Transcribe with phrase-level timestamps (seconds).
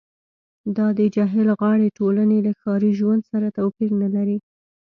[0.75, 4.37] دا د جهیل غاړې ټولنې له ښاري ژوند سره توپیر نلري